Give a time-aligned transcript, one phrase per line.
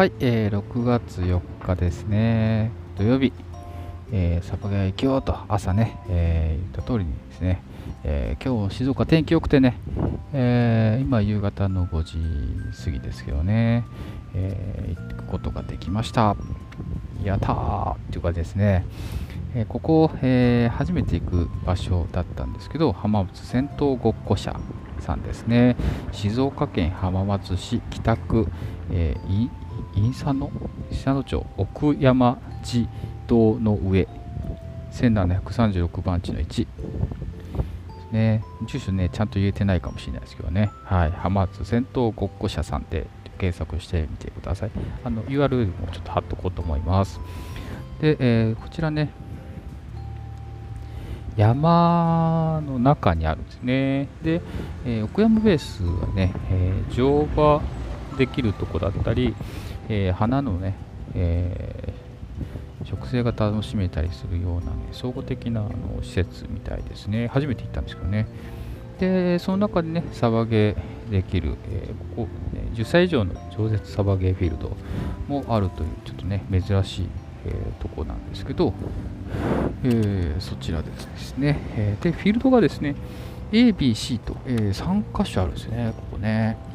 [0.00, 3.34] はい、えー、6月4日ですね、土曜日、
[4.10, 7.62] えー、サバゲー行きようと朝ね、えー、言った通りにですね、
[8.02, 9.78] えー、今日静岡天気良くてね、
[10.32, 12.16] えー、今夕方の5時
[12.82, 13.84] 過ぎですけどね、
[14.34, 16.34] えー、行くことができました。
[17.22, 17.94] やったー。
[17.96, 18.86] っていうかですね、
[19.54, 24.58] えー、ここ、えー、初めて行く場所だったんですけど、浜松戦闘ごっこ社
[25.00, 25.76] さんですね、
[26.12, 28.48] 静岡県浜松市北区、
[28.90, 29.50] えー、
[29.94, 30.50] 伊佐野
[30.90, 32.88] 久野町奥山寺
[33.26, 34.08] 道の上
[34.92, 36.66] 1736番地の1
[38.12, 43.06] ね、住所ね、ちゃんと言えてないかもしれないですけどね、はい、浜松戦闘ごっこ社さんで
[43.38, 44.70] 検索してみてください。
[45.04, 47.20] あの URL もちょっと貼っとこうと思います。
[48.00, 49.10] で、えー、こちらね、
[51.36, 54.08] 山の中にあるんですね。
[54.22, 54.42] で、
[54.84, 57.62] えー、奥山ベースはね、えー、乗馬
[58.18, 59.34] できるとこだったり、
[59.92, 60.76] えー、花のね、
[61.16, 67.26] えー、植生が楽しめたりするような、ね、総合的なあの施設みたいですね。
[67.26, 68.28] 初めて行ったんですけどね。
[69.00, 74.76] で、その中でね、サバゲーできる、えー、ここ、ね、10歳以上の超絶サバゲーフィールド
[75.26, 77.08] もあるという、ちょっとね、珍しい、
[77.46, 78.72] えー、とこなんですけど、
[79.82, 82.94] えー、そちらですね、え、で、フィールドがですね、
[83.50, 86.69] A、B、C と、えー、3箇所あるんですね、ここね。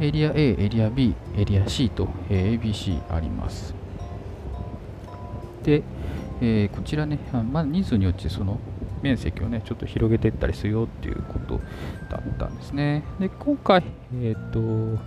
[0.00, 3.74] エリア A、エリア B、エリア C と、え、ABC あります。
[5.62, 5.82] で、
[6.40, 7.18] えー、こちらね、
[7.52, 8.58] まあ、人数によってその
[9.02, 11.60] 面積をね、ちょっと広げていったりするよっていうこと
[12.08, 13.04] だったんですね。
[13.18, 13.84] で、今回、
[14.14, 14.50] えっ、ー、
[14.96, 15.02] と、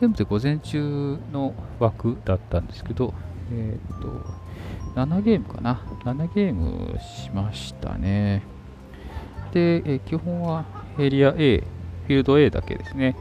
[0.00, 3.14] 全部で午前中の枠だったんですけど、
[3.52, 4.24] えっ、ー、と、
[4.96, 8.42] 7ゲームかな？7ゲームしましたね。
[9.52, 10.64] で、え、基本は
[10.98, 13.14] エリア A、フィールド A だけですね。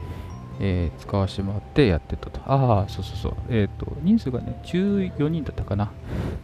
[0.59, 2.42] えー、使わせてもらってやってたと。
[2.46, 3.34] ああ、そうそうそう。
[3.50, 5.92] えっ、ー、と、人数がね、14人だったかな。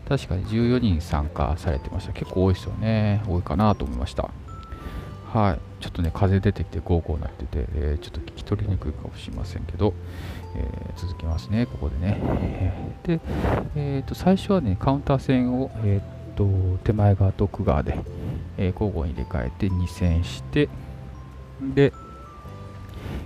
[0.08, 2.14] 確かに14人参加されてました。
[2.14, 3.22] 結構多いですよね。
[3.28, 4.30] 多いかなと思いました。
[5.34, 5.84] はい。
[5.84, 9.94] ちょっとね、風出てきてゴーゴーなってて、えー、ちょっと聞き取りにくいかもしれませんけど、
[10.56, 12.96] えー、続きますね、ここでね。
[13.04, 13.20] で、
[13.76, 16.48] えっ、と、最初はね、カウンター戦を、えっ、と、
[16.86, 17.98] 手前側と奥側で、
[18.58, 20.70] え交互に入れ替えて2戦して、
[21.62, 21.92] で、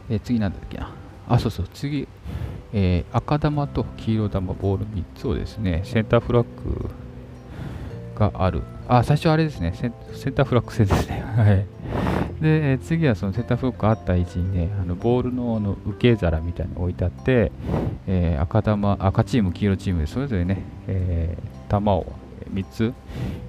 [0.10, 0.92] えー、次なんだっけな。
[1.28, 2.08] あ、そうそう、次、
[2.74, 6.90] えー、赤玉と黄色玉ボール3つをですね、センターフラッグ
[8.16, 8.64] がある。
[8.88, 11.24] あ、最初あれですね、センセンターフラッグ戦ですね。
[11.38, 11.66] はい。
[12.42, 17.52] で、えー、次はそのセンターフラッグがあった位置にね、あのボールのあの受け皿みたいに置いてあって、
[18.08, 22.12] えー、赤玉、赤チーム、黄色チームでそれぞれね、えー、玉を
[22.54, 22.94] 3つ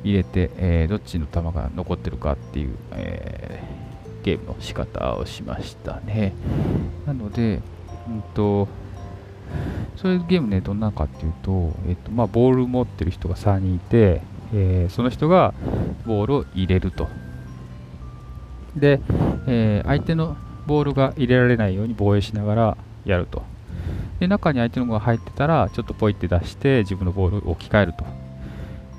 [0.04, 3.80] 入れて、えー、どっちの玉が残ってるかっていう、えー
[4.22, 6.32] ゲームの仕方をしましたね。
[7.06, 7.60] なので、
[8.08, 8.69] うんと、
[9.97, 14.22] そういうゲームね、どんなかっていうと、えっと、まあ、ボール持ってる人が3人いて、
[14.53, 15.54] えー、その人が
[16.06, 17.08] ボールを入れると。
[18.76, 19.00] で、
[19.47, 23.42] えー、相手のボールが入れられないように防衛しながらやると。
[24.20, 28.19] で、中に相手のが入ってたら、ちょっとポイって出して、自分のボールを置き換えると。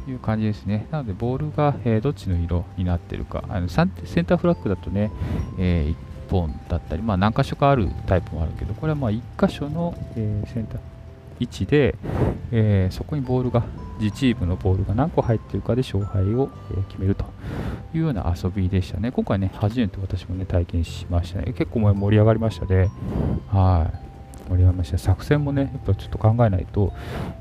[0.07, 0.87] いう感じですね。
[0.91, 3.89] なので、ボールが、えー、どっちの色になってるか、あのセン
[4.25, 5.11] ターフラッグだとね、
[5.59, 5.95] えー、1
[6.29, 10.79] 本だったり、まあ、何箇所かあるタイプもあるけど、これはまあ1箇所の、え、センター
[11.39, 11.95] 位置で、
[12.51, 13.63] え、そこにボールが、
[13.99, 17.25] 自チームのボールが何個入ってるかで勝敗を、え、決めると
[17.93, 19.11] いうような遊びでしたね。
[19.11, 21.53] 今回ね、初めて私もね、体験しましたね。
[21.53, 22.89] 結構盛り上がりましたね。
[23.49, 24.10] はい。
[24.51, 26.91] 盛り上がりました作戦もね、やっぱちょっと考えないと、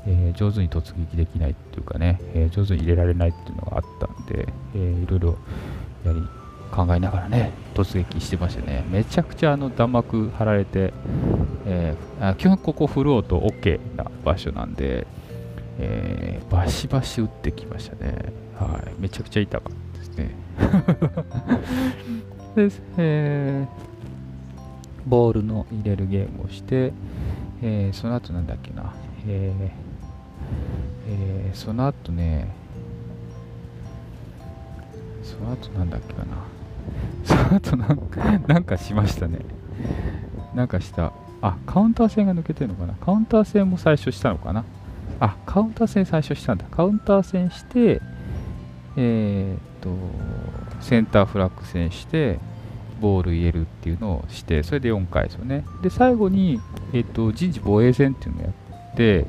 [0.07, 5.37] えー、上手に突撃できないっていうかね、えー、上手に入れられないっていうのがあったんで、えー、いろいろ
[6.05, 6.21] やり
[6.71, 8.85] 考えながらね、突撃してましたね。
[8.89, 10.93] めちゃくちゃあの弾幕張られて、
[11.65, 15.05] えー、あ基本ここフロート OK な場所なんで、
[15.79, 18.31] えー、バシバシ打ってきましたね。
[18.57, 20.35] はい、めちゃくちゃ痛かったですね。
[22.55, 23.90] で、えー
[25.05, 26.93] ボールの入れるゲームをして、
[27.61, 28.93] えー、その後なんだっけな、
[29.27, 29.91] えー
[31.07, 32.47] えー、その後ね、
[35.23, 36.37] その後なんだっけかな、
[37.23, 39.39] その後なんかなんかしましたね。
[40.53, 41.13] なんかした。
[41.41, 44.63] あ、カウンター戦が抜けてるのかなカウンター戦も最初したのかな
[45.19, 46.65] あ、カウンター戦最初したんだ。
[46.69, 48.01] カウンター戦して、
[48.95, 49.89] えー、っと、
[50.81, 52.39] センターフラッグ戦して、
[53.01, 55.65] ボール入れるっていうのをして、それで4回ですよね。
[55.81, 56.61] で、最後に、
[56.93, 59.25] えっ、と、人事防衛戦っていうのをやって、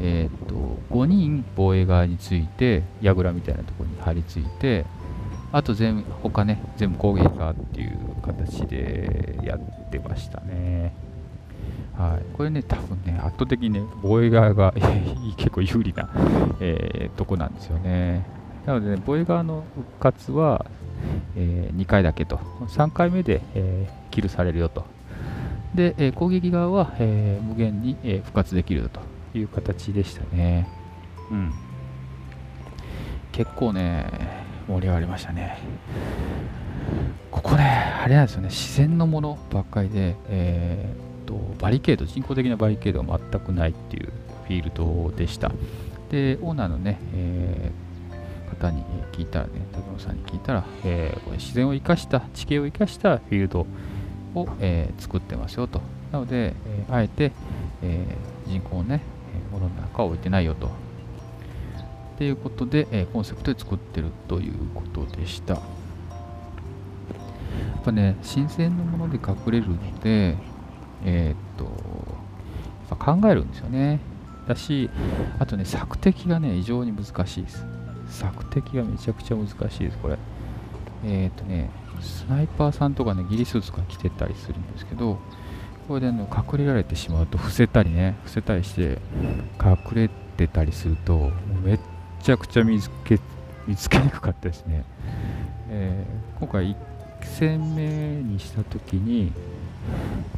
[0.00, 0.54] えっ、と、
[0.90, 4.84] 5人防衛側について、櫓みたいなところに張り付いて、
[5.50, 10.94] あと全部、他ね、全部攻撃側っていう形でやってましたね。
[11.96, 14.72] はい、これね、多分ね、圧倒的にね、防衛側が
[15.36, 16.08] 結構有利な、
[16.60, 18.24] えー、とこなんですよね。
[18.66, 20.66] なので、ね、防衛側の復活は、
[21.36, 22.36] えー、2回だけと、
[22.68, 24.84] 3回目で、えー、キルされるよと。
[25.74, 29.00] で、えー、攻撃側は、えー、無限に、えー、復活できると
[29.38, 30.68] いう形でしたね。
[31.30, 31.52] うん。
[33.32, 34.06] 結構ね、
[34.66, 35.58] 盛り上がりましたね。
[37.30, 37.64] ここね、
[38.02, 44.12] あれなんですよね、自然のものばっかりで、えー、とバリケード、人工的なバリケードは全くないっていう
[44.46, 45.52] フィールドでした。
[46.10, 47.87] で、オーナーのね、えー、
[48.58, 48.82] 方に
[49.12, 53.66] 聞いたらね、高野さんに聞いたら、えー、これ自然を生かした、地形を生かしたフィールド
[54.34, 55.80] を、えー、作ってますよと。
[56.12, 57.32] なので、えー、あえて、
[57.82, 59.02] えー、人工ね、
[59.52, 60.66] ものの中は置いてないよと。
[60.66, 60.70] っ
[62.18, 65.54] ていうことで、えー、コンセプトで作ってるということでした。
[65.54, 65.60] や
[67.80, 70.36] っぱね、新鮮なもので隠れるので、
[71.04, 71.64] えー、っと、
[72.90, 74.00] やっぱ考えるんですよね。
[74.48, 74.90] だし、
[75.38, 77.64] あとね、索敵がね、異常に難しいです。
[78.08, 80.18] 索敵がめちゃくちゃ難しいです、これ。
[81.04, 81.70] えー、っとね、
[82.00, 85.18] スナイパーさんとかね、ギリスーツとか着てたりするんですけど、
[85.86, 88.98] これで、ね、隠れられてしまうと、伏せたりね、伏せたりして、
[89.62, 91.30] 隠れてたりすると、
[91.64, 91.80] めっ
[92.22, 93.20] ちゃくちゃ見つけ
[93.66, 94.84] 見つけにくかったですね。
[95.70, 96.76] えー、今回1
[97.22, 99.32] 戦目にしたときに、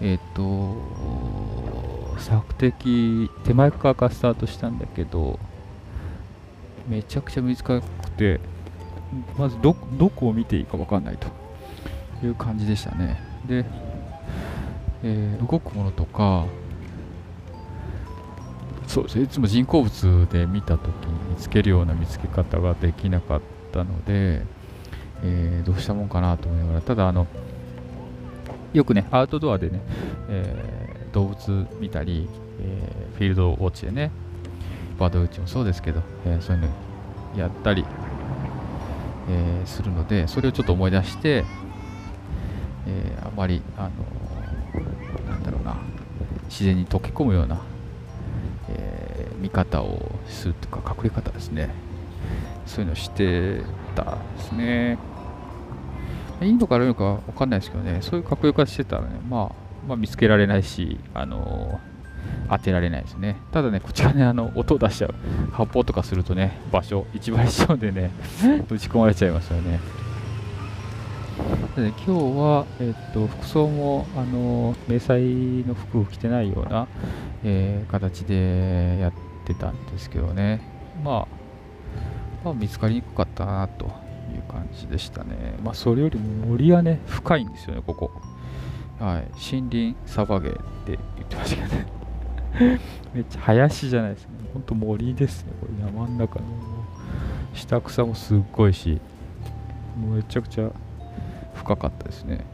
[0.01, 5.39] えっ、ー、と、索敵、手前側からスタートしたんだけど、
[6.91, 8.41] めちゃくちゃ見つかくて、
[9.39, 11.41] まずどこを見ていいか分かんないと。
[12.23, 13.19] いう感じでしたね。
[13.47, 13.65] で、
[15.03, 16.47] えー、動くものとか、
[18.87, 23.41] そうですね、いつも人工物で見たときに見つけるような見つけ方ができなかっ
[23.73, 24.43] たので、
[25.23, 27.27] えー、どうしたもんかなと思いながら、ただあの、
[28.73, 29.81] よくね、アウトドアでね、
[30.29, 32.29] えー、動物見たり、
[32.61, 34.11] えー、フィールドウォッチでね、
[35.01, 36.69] バードウォッチもそうですけど、えそういうの
[37.35, 37.87] やったり、
[39.31, 41.45] えするので、それをちょっと思い出して、
[42.87, 45.79] えあまり、あのなんだろうな、
[46.51, 47.63] 自然に溶け込むような、
[48.69, 51.71] え見方をするというか、隠れ方ですね。
[52.67, 53.63] そういうのをして
[53.95, 54.99] たですね。
[56.43, 59.53] いいのか悪いのか分かんないですけどね、そういうかっこよかしてたらね、まあ、
[59.89, 61.81] まあ、見つけられないし、あの、
[62.51, 63.37] 当てられないですね。
[63.53, 65.15] ただね、こちらね、あの音を出しちゃう。
[65.53, 68.11] 発砲とかするとね、場所、一番一緒でね、
[68.69, 69.79] 打ち込まれちゃいますよね。
[71.77, 76.89] でね今日は、えっと、服装も、あのー、迷彩の服を着てないような、
[77.45, 79.13] えー、形でやっ
[79.47, 80.61] てたんですけどね、
[81.05, 81.29] ま
[82.43, 83.89] あ、まあ、見つかりにくかったなとい
[84.39, 85.55] う感じでしたね。
[85.63, 88.11] まあ、それよりも森はね、深いんですよね、ここ。
[88.99, 92.00] はい、森林サバゲーって言ってましたけどね。
[93.15, 94.31] めっちゃ林じゃないですね。
[94.53, 96.45] ほんと森ですね、これ山の中の。
[97.55, 99.01] 下草もすっごいし、
[99.97, 100.71] めちゃくちゃ
[101.55, 102.45] 深かったですね。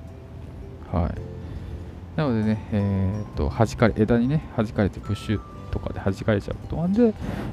[0.92, 2.18] はい。
[2.18, 5.40] なのでね、えー、っと、弾かれ、枝にね、弾かれてプッシュ
[5.70, 7.12] とかで弾かれちゃうことなんで、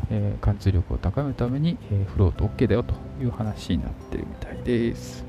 [0.09, 5.25] えー、貫通力を高めるために、えー、フロート OK だよという話になってるみたいです。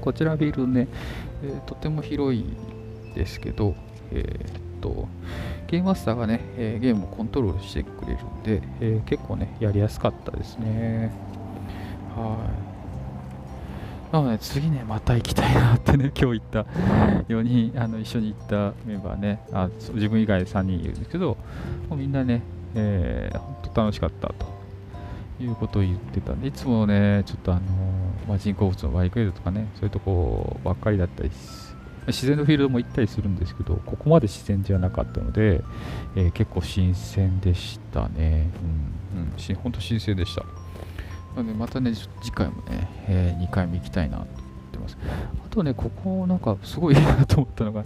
[0.00, 0.86] こちらビルね、
[1.42, 2.44] えー、とても広い
[3.14, 3.74] ですけど、
[4.12, 5.08] えー、っと、
[5.66, 11.12] ゲームマスターがね、えー、ゲームをコントロールしてくれるんで、えー、結構ね、やりやすかったですね。
[12.16, 12.38] は
[12.70, 12.74] い。
[14.14, 16.60] なので次ね、また行きたいなってね、 今日行った
[17.28, 21.36] 4人、あの一緒に行ったメンバーね、あ自分以外3人いるんですけど、
[21.88, 22.42] もうみんなね、
[22.76, 24.46] えー、本当楽しかったと
[25.42, 27.62] いうことを言ってたんで、いつもね、ちょっとあの
[28.28, 31.63] まあ、人工物のバイクエイドとかね、そういうとこばっかりだったりし
[32.06, 35.62] 自然のフィールドも行ったりするんですけど、ここまで自然じゃなかったので、
[36.16, 38.50] えー、結構新鮮でしたね。
[39.14, 40.44] うん、うん、本当新鮮でした。
[41.36, 44.34] なのでまたね、次回もね、えー、2回目行きたいなと思っ
[44.72, 44.98] てます。
[45.44, 47.84] あとね、ここなんかすごいいいなと思ったのが、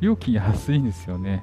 [0.00, 1.42] 料金安いんですよね。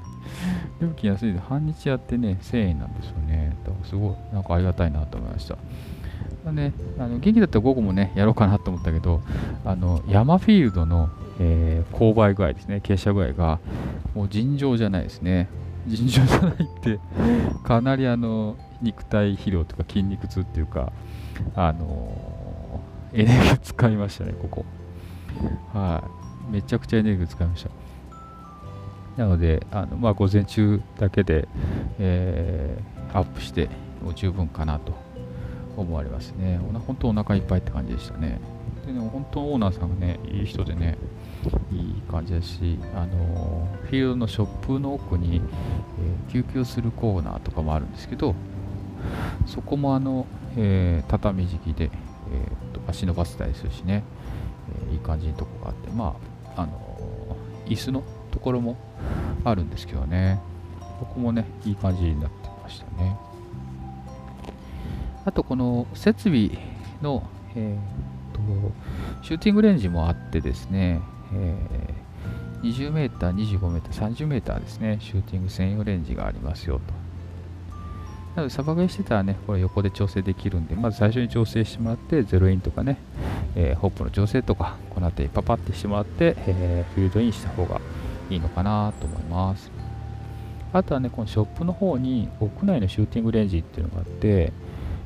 [0.82, 3.58] 料金安いで、半日やってね、1000円なんですよね。
[3.64, 5.58] だからすごい、なんかありがたいなと思いました。
[6.52, 9.22] ね、あの元気だったら午後もね、やろうかなと思ったけど、
[9.66, 13.60] あの山フィールドの、えー、勾配具合ですね、傾斜具合が、
[14.16, 15.48] もう尋常じゃないですね。
[15.88, 17.00] 尋常じゃないって、
[17.64, 20.92] かなりあの肉体疲労とか筋肉痛っていうか、
[21.56, 22.82] あの
[23.14, 24.66] エネルギー使いましたね、ここ。
[25.74, 26.04] は
[26.50, 27.70] い、めちゃくちゃエネルギー使いました。
[29.18, 31.48] なので、あのまあ、午前中だけで、
[32.00, 33.70] えー、アップして
[34.04, 34.94] もう十分かなと
[35.76, 36.60] 思われますね。
[36.86, 38.40] 本当お腹いっぱいって感じでしたね。
[38.86, 40.98] でね、本当オーナーさんがね、いい人でね、
[41.72, 48.36] いい感じだし、あのフィールドのショップの奥に、えー、休憩するコーナーとかもあるんですけど、
[49.46, 50.26] そこもあの、
[50.56, 54.04] えー、畳敷きで、えーと、足伸ばせたりするしね、
[54.88, 56.16] えー、いい感じのとこがあって、ま
[56.56, 58.78] あ、あの椅子のところも
[59.44, 60.40] あるんですけどね、
[61.00, 63.18] ここもね、いい感じになってましたね。
[65.26, 66.52] あと、この設備
[67.02, 67.24] の、
[67.56, 68.42] えーと、
[69.24, 71.02] シューティングレンジもあってですね、
[71.34, 71.94] え、
[72.64, 76.94] 20m、25m、30m ですね、シューティング専用レンジがありますよと。
[78.36, 82.98] なので、サバゲーしてたらね、これ横で調整できるんで、まず最初に調整してもらって、ゼロインとかね、
[83.56, 87.82] えー、ホップの調整とか、この辺りパパってしてもらって、えー、フィールドインした方が
[88.30, 89.72] いいのかなと思います。
[90.74, 94.52] あとはね、このショップの方に屋内のシューティングレンジっていうのがあって、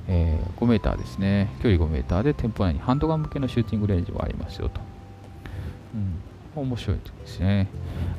[0.07, 1.49] えー、5メーターですね。
[1.63, 4.90] 距離5メーターで店舗内にハンドガン向けのシューティングレンジもありますよと。
[5.93, 7.67] うん、面白いとこですね。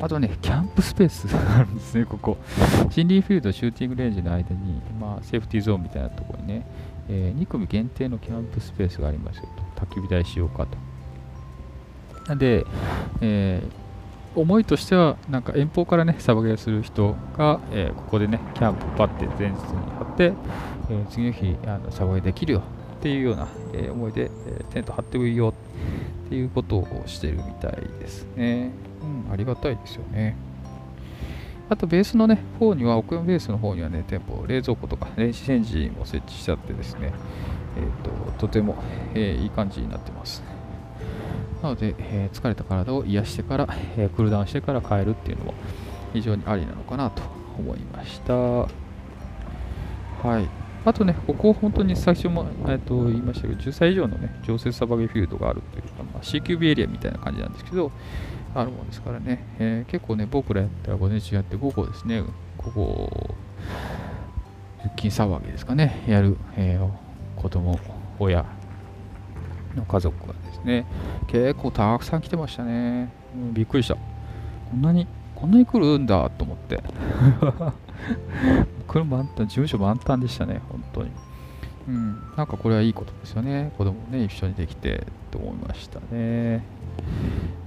[0.00, 2.37] あとね、キャンプスペースがあるんですね、ここ。
[2.95, 6.67] 森林フィールド、シューティングレンジの間に、まあ、セーフティーゾーンみたいなところにね、
[7.09, 9.87] えー、2組限定のキャンプスペースがありますよと。
[9.87, 10.79] 焚き火台しようかと。
[12.29, 12.64] なんで、
[13.21, 19.57] えー、思いとしては、なんか遠方からね、サバゲーする人が、えー、ここでね、キャンプパッて前日に
[19.99, 20.33] 張って、
[20.91, 22.62] えー、次の日あのサバゲーできるよ
[22.99, 25.52] っていうような、え、思いで、えテント張ってもいいよ
[26.33, 28.71] っていうことをしてるみたいですね。
[29.03, 30.35] うん、ありがたいですよね。
[31.69, 37.12] あとベースのね、方には、奥山ベースの方にはね、店舗、冷蔵庫とか電子レンジも設置しちゃってですね、
[37.77, 38.77] えーと、とても、
[39.12, 40.43] えー、いい感じになってます。
[41.62, 45.55] なので、えー、疲れた体を癒してから、えー、クールダウンしてから帰るっていうのも
[46.15, 47.23] 非常にありなのかなと
[47.59, 48.33] 思いました。
[48.33, 48.69] は
[50.41, 50.62] い。
[50.85, 57.93] あとね、ここ本当に最初も、えー、と言いましたけど、10歳以上のね、常設サバゲフィールドがあるというか、まあ、CQB エリアみたいな感じなんですけど、
[58.55, 62.23] あるもんですからね、えー、結構ね、僕らやったら午前中やって午後ですね、
[62.59, 63.35] 午後、
[64.97, 67.79] 出勤騒ぎですかね、やる、えー、子供、
[68.19, 68.45] 親
[69.77, 70.87] の家族がですね、
[71.29, 73.12] 結構たくさん来てましたね。
[73.35, 73.95] うん、びっくりした。
[73.95, 74.01] こ
[74.77, 76.83] んなに、こんなに来るんだと思って。
[78.93, 81.11] これ満タン、事務所満タンでしたね、本当に。
[81.89, 83.73] うん、なんかこれはいいことですよね。
[83.79, 86.59] 子供ね、一緒にできてと思いましたね。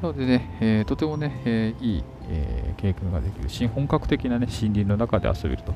[0.01, 5.75] なのでね、えー、とてもね、えー、いい、えー、経験ができる、新本格的なね、森林の中で遊べるとっ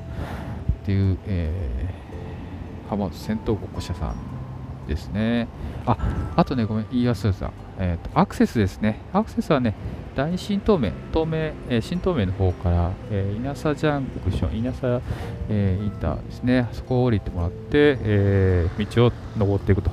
[0.84, 4.14] ていう、えー、浜松戦闘国社さん
[4.86, 5.48] ですね。
[5.86, 5.96] あ、
[6.36, 7.50] あとね、ごめん、言い忘れた。
[7.78, 9.00] えーと、アクセスですね。
[9.12, 9.74] アクセスはね、
[10.14, 15.00] 第新東名、東名、えー、新東名の方から、えー、稲佐ジャンクション、稲佐、
[15.48, 19.90] えー、インターですね、そこを降りてもらって、えー、道を登っていくと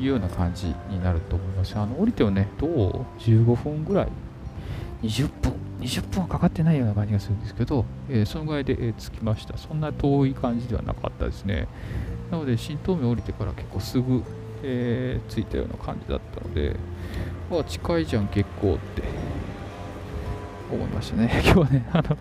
[0.00, 1.76] いうような感じになると思います。
[1.76, 4.08] あの降りてもね、どう ?15 分ぐらい
[5.02, 9.58] ?20 分 ?20 分はかかってないような感じがするんですけど、え、そのぐらいで、え、着きました。
[9.58, 11.68] そんな遠い感じではなかったですね。
[12.30, 14.22] なので、新東名降りてから結構すぐ、
[14.62, 16.76] えー、着いたような感じだったので、
[17.50, 19.02] あ、近いじゃん、結構って
[20.72, 21.30] 思いましたね。
[21.44, 22.16] 今日はね、あの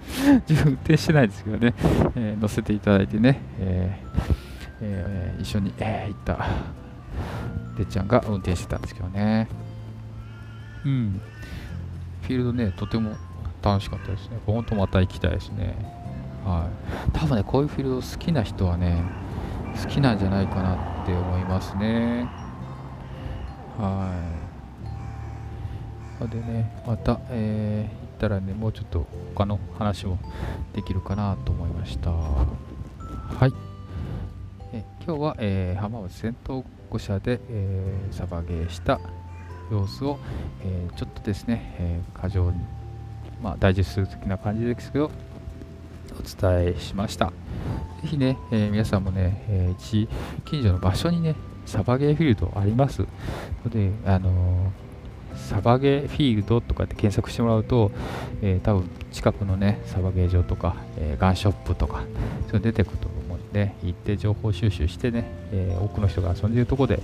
[0.47, 1.73] 自分運転してないですけどね、
[2.15, 4.49] えー、乗せていただいてね、えー
[4.81, 6.47] えー、一緒に、えー、行った
[7.79, 9.47] てっちゃんが運転してたんですけどね。
[10.85, 11.21] うん。
[12.23, 13.15] フィールドね、とても
[13.61, 14.37] 楽しかったですね。
[14.45, 15.75] 本当また行きたいですね。
[16.45, 16.69] は
[17.07, 17.11] い。
[17.11, 19.01] 多分ね、こういうフィールド好きな人はね、
[19.75, 22.29] 好きなんじゃないかなって思いますね。
[23.77, 24.11] は
[26.25, 26.27] い。
[26.27, 30.19] でね、また、えー、ったらね、もうちょっと他の話も
[30.73, 32.11] できるかなと思いました。
[32.11, 33.53] はい。
[34.73, 38.99] え今日は、えー、浜松戦闘5社で、えー、サバゲーした
[39.71, 40.19] 様子を、
[40.61, 42.59] えー、ちょっとですね、えー、過剰に、
[43.41, 45.09] まあ、ダイジェスト的な感じですけど、
[46.23, 47.27] 伝えしました。
[47.27, 47.33] ぜ
[48.07, 50.07] ひね、えー、皆さんもね、えー、
[50.45, 51.35] 近所の場所にね、
[51.65, 53.05] サバゲーフィールドあります
[53.63, 54.89] ので、あのー
[55.35, 57.91] サバゲーフィールドとかって検索してもらうと、
[58.41, 67.01] えー、多分近くのね、サバゲー場とか、え、ガンショップとか、そういうの出てくると思うんで、行って情報収集してね、え、多くの人が遊んでいるとこで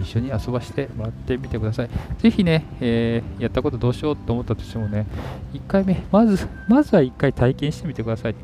[0.00, 1.90] 一緒に遊ばしてもらってみてください。
[2.18, 5.06] ぜひね、え、やったことどうしようと思ったとしてもね、
[5.54, 8.34] 1回目、まず、まずは1回体験してみてください。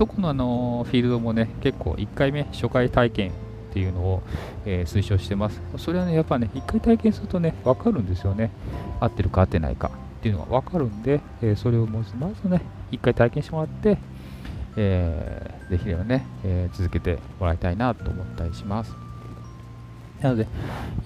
[0.00, 3.32] どこのあのフィールドもね、結構1回目、初回体験っ
[3.74, 4.22] ていうのを、
[4.64, 5.60] えー、推奨してます。
[5.76, 8.50] それはね、やっぱね、一回体験するとね、わかるんですよね。
[8.98, 9.90] 合ってるか合ってないか
[10.20, 13.98] っていうのがわかるんで、えー、それをまずまずね、一回体験してもらって、
[14.78, 18.96] えー、できればね、えー、続けてもらいたいなと思ったりします。
[20.22, 20.46] なので、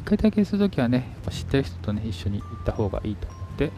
[0.03, 3.73] 一回体験するときはねやっぱ、知ってる人とね、一緒に行った方がいいと思いで、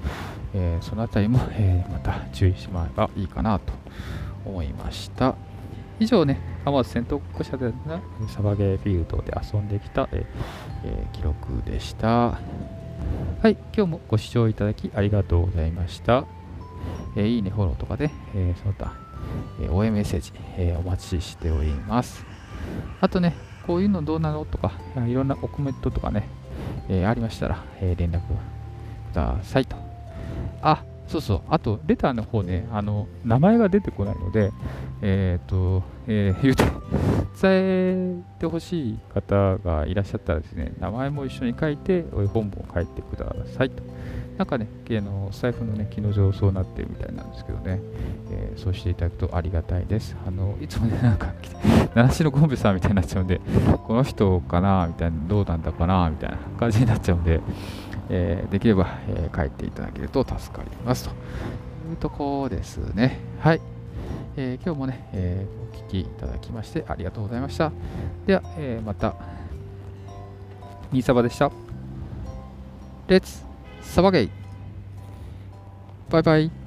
[0.52, 3.72] え、そのあたりも、え、また注意してもらえばいいかなと
[4.46, 5.34] 思いました。
[5.98, 7.72] 以上ね、浜松戦闘国社で
[8.28, 12.08] サバゲーフィールドで遊んできた、えー、記録でした。
[12.08, 12.38] は
[13.44, 16.24] い、今日もご視聴いただきありがとうございました。
[17.16, 18.92] えー、いいね、フォローとかで、えー、その他、
[19.60, 22.24] えー、応援メッセージ、えー、お待ちしております。
[23.00, 23.34] あとね、
[23.66, 24.72] こういうのどうなのとか、
[25.06, 26.28] いろんなコメントとかね、
[26.88, 28.24] えー、ありましたら、えー、連絡く
[29.14, 29.76] ださいと。
[30.62, 34.52] あ、そうそう、あと、レターの方ね、あの、名前が出てこないので、
[35.02, 36.64] えっ、ー、と、えー、 言うて、
[37.40, 43.82] 伝えてほしい方がいらっしゃったらですね、名前も一緒に書いて、本文を書いてくださいと。
[44.36, 47.80] なんかね、あの財布のね、機能上そうなってるみたいなんですけどね、
[48.30, 50.14] えー、そうしていただくとありがたいです。
[50.26, 51.32] あの、いつもね、なんか、
[51.94, 53.40] 七種のコンビさんみたいになっちゃうんで、
[53.86, 57.40] この人かなみたいな、どうなんだかなみたいな感じになっちゃうんで、
[58.08, 63.20] えー、できれば、えー、帰っていただけると助かりますというところですね。
[63.40, 63.60] はい。
[64.36, 67.72] えー、今日もね、えー、お聞きいただきましてありがとうございました。
[68.26, 69.14] では、えー、また、
[70.92, 71.50] ミーサバでした。
[73.08, 73.44] レッツ
[73.82, 74.30] サバゲイ
[76.10, 76.65] バイバイ